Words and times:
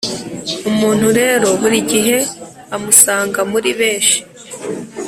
umuntu 0.69 1.07
rero 1.19 1.47
burigihe 1.59 2.17
amusanga 2.75 3.39
muri 3.51 3.69
mesh 3.79 4.11